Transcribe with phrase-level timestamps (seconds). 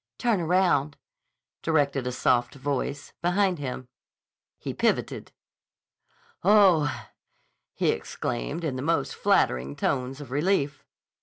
[0.17, 0.97] "Turn around,"
[1.61, 3.87] directed a soft voice behind him.
[4.57, 5.31] He pivoted.
[6.43, 7.05] "Oh!"
[7.75, 10.83] he exclaimed in the most flattering tones of relief.